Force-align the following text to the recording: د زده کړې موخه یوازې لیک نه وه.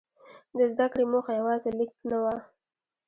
د 0.57 0.59
زده 0.71 0.85
کړې 0.91 1.05
موخه 1.11 1.31
یوازې 1.39 1.69
لیک 1.77 1.91
نه 2.09 2.17
وه. 2.23 2.35